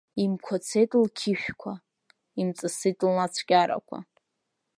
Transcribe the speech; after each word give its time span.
Имқәацеит 0.23 0.91
лқьышәқәа, 1.03 1.73
имҵысит 2.39 2.99
лнацәкьарақәа. 3.09 3.97